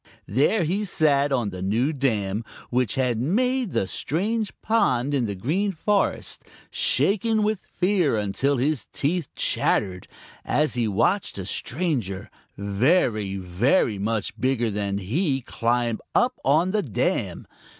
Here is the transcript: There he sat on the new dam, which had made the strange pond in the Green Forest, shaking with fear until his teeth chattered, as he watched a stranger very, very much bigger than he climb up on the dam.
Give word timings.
There 0.27 0.63
he 0.63 0.83
sat 0.83 1.31
on 1.31 1.51
the 1.51 1.61
new 1.61 1.93
dam, 1.93 2.43
which 2.71 2.95
had 2.95 3.19
made 3.21 3.71
the 3.73 3.85
strange 3.85 4.51
pond 4.63 5.13
in 5.13 5.27
the 5.27 5.35
Green 5.35 5.71
Forest, 5.71 6.41
shaking 6.71 7.43
with 7.43 7.63
fear 7.69 8.15
until 8.17 8.57
his 8.57 8.87
teeth 8.93 9.27
chattered, 9.35 10.07
as 10.43 10.73
he 10.73 10.87
watched 10.87 11.37
a 11.37 11.45
stranger 11.45 12.31
very, 12.57 13.35
very 13.35 13.99
much 13.99 14.35
bigger 14.41 14.71
than 14.71 14.97
he 14.97 15.41
climb 15.43 15.99
up 16.15 16.33
on 16.43 16.71
the 16.71 16.81
dam. 16.81 17.45